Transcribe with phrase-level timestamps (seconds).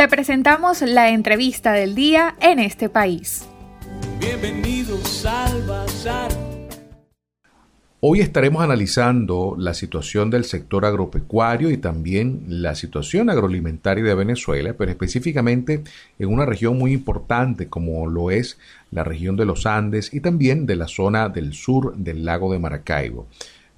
[0.00, 3.46] Te presentamos la entrevista del día en este país.
[4.18, 6.30] Bienvenidos al Bazar.
[8.00, 14.72] Hoy estaremos analizando la situación del sector agropecuario y también la situación agroalimentaria de Venezuela,
[14.72, 15.84] pero específicamente
[16.18, 18.56] en una región muy importante como lo es
[18.90, 22.58] la región de los Andes y también de la zona del sur del lago de
[22.58, 23.26] Maracaibo.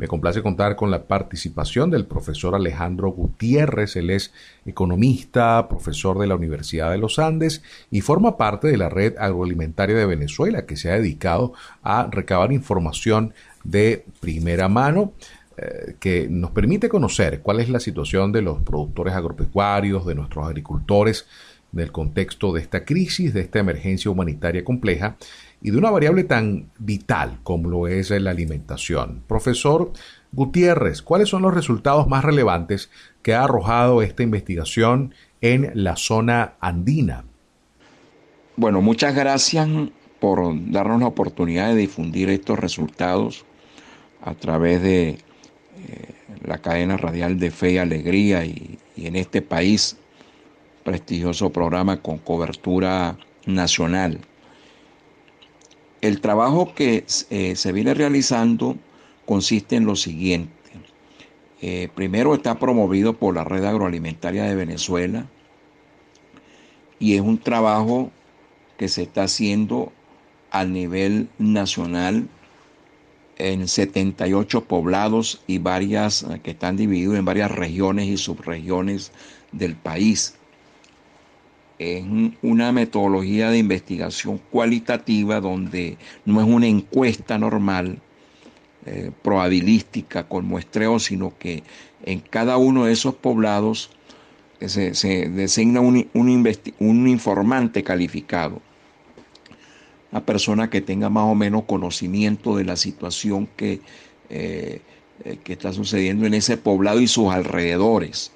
[0.03, 3.95] Me complace contar con la participación del profesor Alejandro Gutiérrez.
[3.95, 4.33] Él es
[4.67, 9.95] economista, profesor de la Universidad de los Andes y forma parte de la red agroalimentaria
[9.95, 11.53] de Venezuela que se ha dedicado
[11.85, 15.13] a recabar información de primera mano
[15.57, 20.45] eh, que nos permite conocer cuál es la situación de los productores agropecuarios, de nuestros
[20.45, 21.27] agricultores,
[21.73, 25.17] del contexto de esta crisis, de esta emergencia humanitaria compleja
[25.61, 29.23] y de una variable tan vital como lo es la alimentación.
[29.27, 29.93] Profesor
[30.33, 32.91] Gutiérrez, ¿cuáles son los resultados más relevantes
[33.23, 37.25] que ha arrojado esta investigación en la zona andina?
[38.57, 39.69] Bueno, muchas gracias
[40.21, 43.45] por darnos la oportunidad de difundir estos resultados
[44.23, 45.19] a través de eh,
[46.45, 49.97] la cadena radial de Fe y Alegría y, y en este país,
[50.83, 53.17] prestigioso programa con cobertura
[53.47, 54.21] nacional.
[56.01, 58.77] El trabajo que eh, se viene realizando
[59.25, 60.53] consiste en lo siguiente.
[61.61, 65.27] Eh, primero está promovido por la Red Agroalimentaria de Venezuela
[66.99, 68.11] y es un trabajo
[68.77, 69.93] que se está haciendo
[70.51, 72.29] a nivel nacional
[73.39, 79.13] en 78 poblados y varias que están divididos en varias regiones y subregiones
[79.53, 80.35] del país
[81.83, 82.05] es
[82.43, 87.99] una metodología de investigación cualitativa donde no es una encuesta normal,
[88.87, 91.63] eh, probabilística con muestreo, sino que
[92.05, 93.91] en cada uno de esos poblados
[94.61, 98.61] se, designa un, un, informante calificado,
[100.11, 103.81] una persona que tenga más o menos conocimiento de la situación que,
[104.31, 104.81] eh,
[105.25, 108.33] eh, que está sucediendo en ese poblado y sus alrededores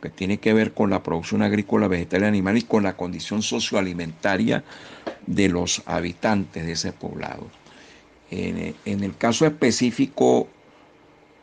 [0.00, 3.42] que tiene que ver con la producción agrícola, vegetal y animal y con la condición
[3.42, 4.64] socioalimentaria
[5.26, 7.48] de los habitantes de ese poblado.
[8.30, 10.46] En, el caso específico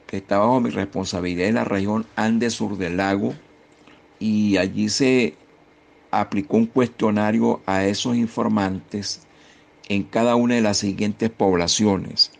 [0.05, 3.33] que está bajo mi responsabilidad en la región Andes Sur del Lago,
[4.19, 5.35] y allí se
[6.11, 9.21] aplicó un cuestionario a esos informantes
[9.89, 12.31] en cada una de las siguientes poblaciones.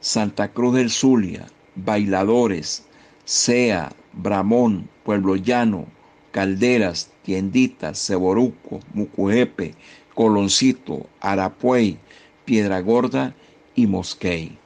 [0.00, 2.86] Santa Cruz del Zulia, Bailadores,
[3.24, 5.86] Sea, Bramón, Pueblo Llano,
[6.30, 9.74] Calderas, Tienditas, Ceboruco, Mucujepe,
[10.14, 11.98] Coloncito, Arapuey,
[12.44, 13.34] Piedra Gorda
[13.74, 14.58] y Mosquey.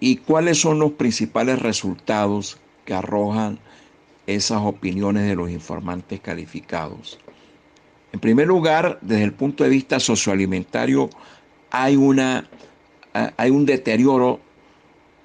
[0.00, 3.58] ¿Y cuáles son los principales resultados que arrojan
[4.26, 7.18] esas opiniones de los informantes calificados?
[8.12, 11.10] En primer lugar, desde el punto de vista socioalimentario,
[11.70, 12.48] hay, una,
[13.12, 14.40] hay un deterioro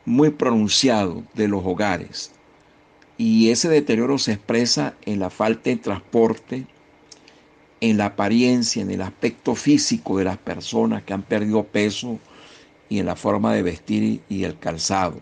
[0.06, 2.34] muy pronunciado de los hogares
[3.18, 6.66] y ese deterioro se expresa en la falta de transporte,
[7.81, 12.19] en la apariencia, en el aspecto físico de las personas que han perdido peso
[12.90, 15.19] y en la forma de vestir y el calzado.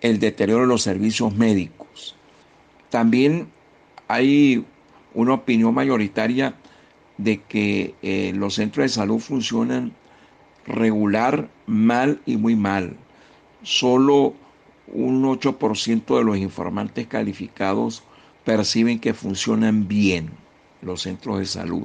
[0.00, 2.16] El deterioro de los servicios médicos.
[2.90, 3.48] También
[4.08, 4.64] hay
[5.14, 6.54] una opinión mayoritaria
[7.18, 9.92] de que eh, los centros de salud funcionan
[10.66, 12.96] regular, mal y muy mal.
[13.62, 14.34] Solo
[14.88, 18.02] un 8% de los informantes calificados
[18.44, 20.30] perciben que funcionan bien
[20.82, 21.84] los centros de salud.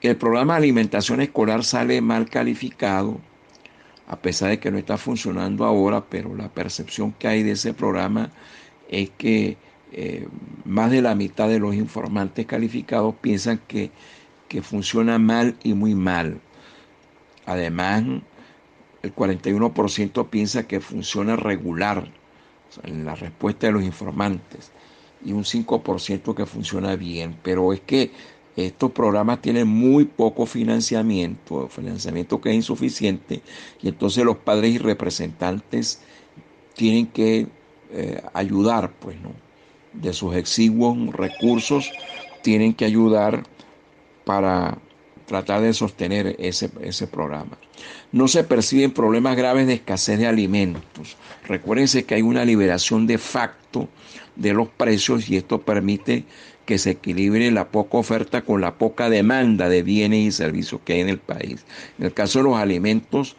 [0.00, 3.20] El programa de alimentación escolar sale mal calificado,
[4.06, 7.74] a pesar de que no está funcionando ahora, pero la percepción que hay de ese
[7.74, 8.30] programa
[8.88, 9.56] es que
[9.92, 10.28] eh,
[10.64, 13.90] más de la mitad de los informantes calificados piensan que,
[14.48, 16.40] que funciona mal y muy mal.
[17.44, 18.04] Además,
[19.02, 22.10] el 41% piensa que funciona regular
[22.82, 24.72] en la respuesta de los informantes
[25.24, 27.36] y un 5% que funciona bien.
[27.42, 28.10] Pero es que
[28.56, 33.40] estos programas tienen muy poco financiamiento, financiamiento que es insuficiente,
[33.80, 36.02] y entonces los padres y representantes
[36.74, 37.46] tienen que
[37.90, 39.30] eh, ayudar, pues, ¿no?
[39.92, 41.90] De sus exiguos recursos,
[42.42, 43.44] tienen que ayudar
[44.24, 44.78] para
[45.28, 47.56] tratar de sostener ese, ese programa.
[48.10, 51.16] No se perciben problemas graves de escasez de alimentos.
[51.46, 53.88] Recuérdense que hay una liberación de facto
[54.34, 56.24] de los precios y esto permite
[56.64, 60.94] que se equilibre la poca oferta con la poca demanda de bienes y servicios que
[60.94, 61.64] hay en el país.
[61.98, 63.36] En el caso de los alimentos,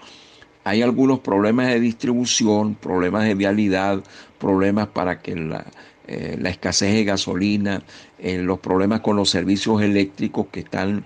[0.63, 4.03] hay algunos problemas de distribución, problemas de vialidad,
[4.39, 5.33] problemas para que
[6.07, 7.83] eh, la escasez de gasolina,
[8.17, 11.05] eh, los problemas con los servicios eléctricos que están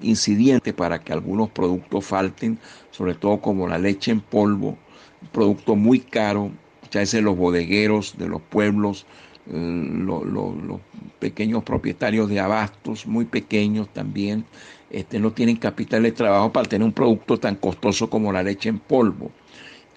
[0.00, 2.58] incidientes para que algunos productos falten,
[2.90, 4.76] sobre todo como la leche en polvo,
[5.22, 6.50] un producto muy caro,
[6.82, 9.06] muchas veces los bodegueros de los pueblos,
[9.50, 10.80] eh, los
[11.18, 14.44] pequeños propietarios de abastos, muy pequeños también,
[14.90, 18.68] este, no tienen capital de trabajo para tener un producto tan costoso como la leche
[18.68, 19.30] en polvo.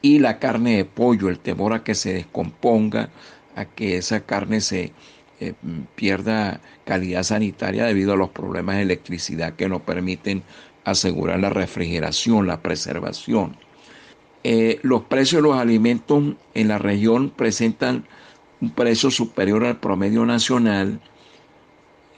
[0.02, 3.10] Y la carne de pollo, el temor a que se descomponga,
[3.56, 4.94] a que esa carne se
[5.42, 5.56] eh,
[5.96, 10.44] pierda calidad sanitaria debido a los problemas de electricidad que no permiten
[10.86, 13.58] asegurar la refrigeración, la preservación.
[14.44, 18.06] Eh, los precios de los alimentos en la región presentan
[18.62, 21.00] un precio superior al promedio nacional,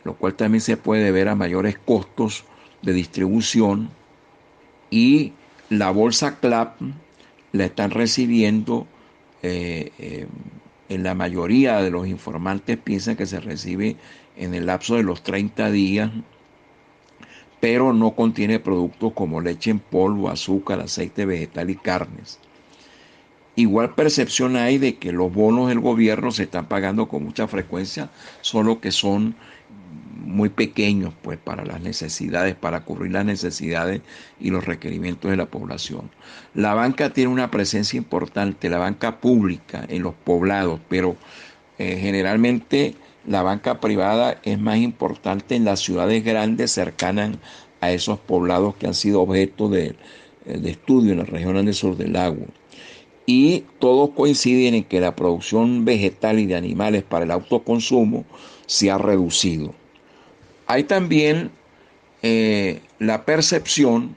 [0.04, 2.44] lo cual también se puede ver a mayores costos
[2.82, 3.90] de distribución
[4.90, 5.32] y
[5.70, 6.76] la bolsa CLAP
[7.54, 8.86] la están recibiendo
[9.44, 10.28] eh,
[10.94, 13.96] en la mayoría de los informantes piensan que se recibe
[14.38, 16.12] en el lapso de los 30 días,
[17.60, 22.40] pero no contiene productos como leche en polvo, azúcar, aceite vegetal y carnes.
[23.56, 28.10] Igual percepción hay de que los bonos del gobierno se están pagando con mucha frecuencia,
[28.42, 29.36] solo que son
[30.24, 34.02] muy pequeños pues para las necesidades, para cubrir las necesidades
[34.40, 36.10] y los requerimientos de la población.
[36.54, 41.16] La banca tiene una presencia importante, la banca pública en los poblados, pero
[41.78, 42.96] eh, generalmente
[43.28, 47.38] la banca privada es más importante en las ciudades grandes cercanas
[47.82, 49.96] a esos poblados que han sido objeto de,
[50.46, 52.46] eh, estudio en la región del sur del lago.
[53.26, 58.26] Y todos coinciden en que la producción vegetal y de animales para el autoconsumo
[58.66, 59.74] se ha reducido.
[60.68, 61.52] Hay también
[62.22, 64.16] eh, la percepción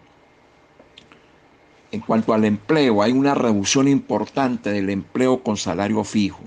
[1.93, 6.43] en cuanto al empleo, hay una reducción importante del empleo con salario fijo.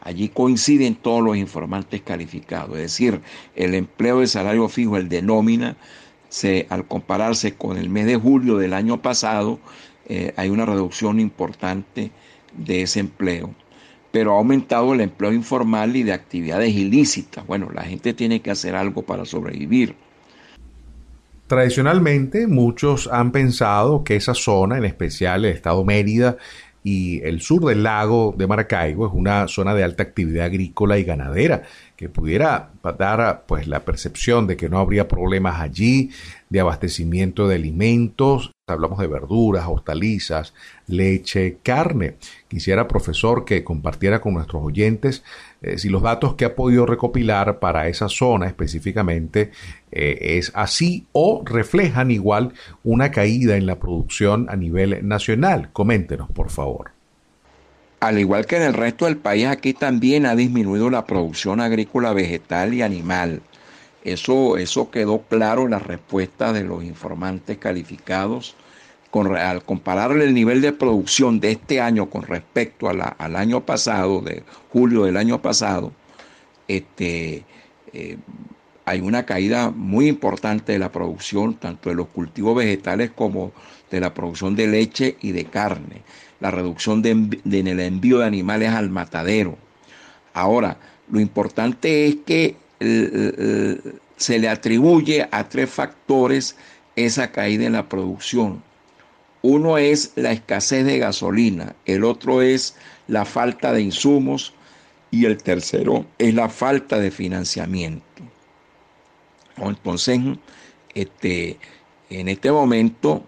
[0.00, 3.20] Allí coinciden todos los informantes calificados, es decir,
[3.56, 5.76] el empleo de salario fijo, el de nómina,
[6.28, 9.58] se, al compararse con el mes de julio del año pasado,
[10.08, 12.12] eh, hay una reducción importante
[12.56, 13.54] de ese empleo
[14.16, 17.46] pero ha aumentado el empleo informal y de actividades ilícitas.
[17.46, 19.94] Bueno, la gente tiene que hacer algo para sobrevivir.
[21.46, 26.38] Tradicionalmente muchos han pensado que esa zona, en especial el estado Mérida
[26.82, 31.04] y el sur del lago de Maracaibo, es una zona de alta actividad agrícola y
[31.04, 31.64] ganadera
[31.96, 36.10] que pudiera dar pues la percepción de que no habría problemas allí
[36.50, 40.52] de abastecimiento de alimentos Hablamos de verduras, hortalizas,
[40.88, 42.16] leche, carne.
[42.48, 45.22] Quisiera, profesor, que compartiera con nuestros oyentes
[45.62, 49.52] eh, si los datos que ha podido recopilar para esa zona específicamente
[49.92, 55.70] eh, es así o reflejan igual una caída en la producción a nivel nacional.
[55.72, 56.95] Coméntenos, por favor.
[58.00, 62.12] Al igual que en el resto del país, aquí también ha disminuido la producción agrícola,
[62.12, 63.42] vegetal y animal.
[64.04, 68.54] Eso, eso quedó claro en la respuesta de los informantes calificados.
[69.10, 74.20] Con, al comparar el nivel de producción de este año con respecto al año pasado,
[74.20, 75.92] de julio del año pasado,
[76.68, 77.44] este,
[77.92, 78.18] eh,
[78.86, 83.52] hay una caída muy importante de la producción, tanto de los cultivos vegetales como
[83.90, 86.02] de la producción de leche y de carne,
[86.38, 89.58] la reducción de, en el envío de animales al matadero.
[90.34, 90.78] Ahora,
[91.10, 92.56] lo importante es que
[94.16, 96.56] se le atribuye a tres factores
[96.94, 98.62] esa caída en la producción.
[99.42, 102.76] Uno es la escasez de gasolina, el otro es
[103.08, 104.54] la falta de insumos
[105.10, 108.35] y el tercero es la falta de financiamiento.
[109.58, 110.20] Entonces,
[110.94, 111.58] este,
[112.10, 113.24] en este momento,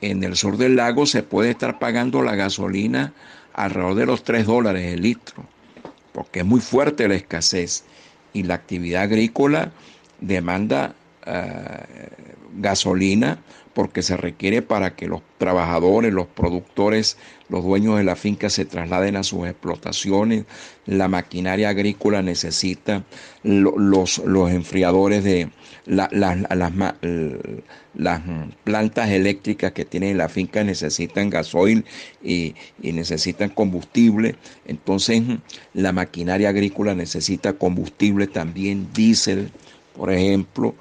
[0.00, 3.12] en el sur del lago se puede estar pagando la gasolina
[3.52, 5.44] alrededor de los 3 dólares el litro,
[6.12, 7.84] porque es muy fuerte la escasez
[8.32, 9.72] y la actividad agrícola
[10.20, 10.94] demanda
[11.26, 12.08] eh,
[12.56, 13.38] gasolina
[13.74, 17.16] porque se requiere para que los trabajadores, los productores,
[17.48, 20.44] los dueños de la finca se trasladen a sus explotaciones.
[20.86, 23.04] La maquinaria agrícola necesita
[23.42, 25.50] los, los enfriadores de
[25.86, 26.10] las,
[27.94, 28.22] las
[28.62, 31.84] plantas eléctricas que tienen la finca necesitan gasoil
[32.22, 34.36] y, y necesitan combustible.
[34.66, 35.22] Entonces
[35.74, 39.50] la maquinaria agrícola necesita combustible también, diésel,
[39.96, 40.74] por ejemplo.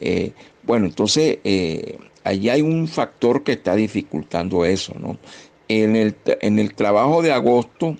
[0.00, 5.18] Eh, bueno, entonces eh, allí hay un factor que está dificultando eso, ¿no?
[5.68, 7.96] En el, en el trabajo de agosto,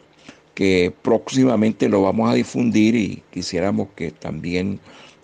[0.55, 4.81] que próximamente lo vamos a difundir y quisiéramos que también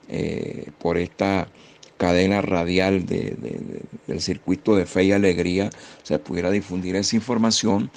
[0.09, 1.49] eh, por esta
[1.97, 5.71] cadena radial del circuito de fe y alegría
[6.03, 7.91] se pudiera difundir esa información.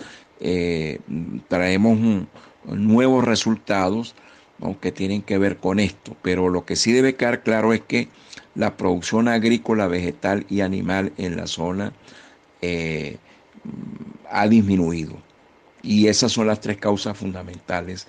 [1.50, 1.98] traemos
[2.66, 4.16] nuevos resultados
[4.82, 6.16] que tienen que ver con esto.
[6.22, 8.08] Pero lo que sí debe quedar claro es que
[8.56, 11.94] la producción agrícola, vegetal y animal en la zona
[12.62, 13.18] eh,
[14.30, 15.18] ha disminuido.
[15.84, 18.08] Y esas son las tres causas fundamentales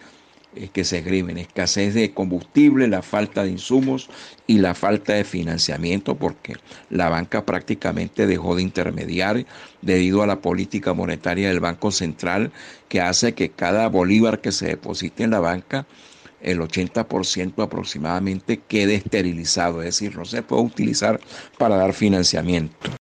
[0.54, 1.36] eh, que se escriben.
[1.36, 4.08] Escasez de combustible, la falta de insumos
[4.46, 6.54] y la falta de financiamiento, porque
[6.88, 9.44] la banca prácticamente dejó de intermediar
[9.82, 12.52] debido a la política monetaria del Banco Central,
[12.88, 15.86] que hace que cada bolívar que se deposite en la banca
[16.46, 21.20] el 80% aproximadamente quede esterilizado, es decir, no se puede utilizar
[21.58, 22.95] para dar financiamiento.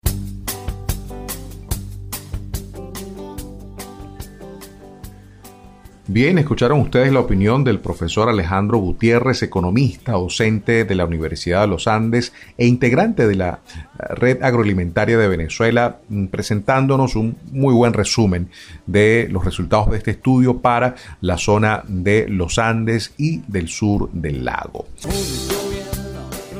[6.14, 11.66] Bien, escucharon ustedes la opinión del profesor Alejandro Gutiérrez, economista, docente de la Universidad de
[11.66, 17.74] los Andes e integrante de la eh, Red Agroalimentaria de Venezuela, mm, presentándonos un muy
[17.74, 18.48] buen resumen
[18.86, 24.08] de los resultados de este estudio para la zona de los Andes y del sur
[24.12, 24.86] del lago.